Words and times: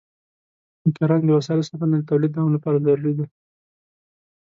د 0.83 0.85
کرني 0.97 1.25
د 1.27 1.31
وسایلو 1.39 1.67
ساتنه 1.69 1.95
د 1.99 2.03
تولید 2.09 2.31
دوام 2.33 2.49
لپاره 2.55 2.83
ضروري 2.85 3.13
ده. 3.19 3.25